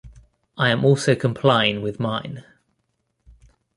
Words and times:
I 0.57 0.69
am 0.71 0.83
also 0.83 1.13
complying 1.13 1.83
with 1.83 1.99
mine. 1.99 2.43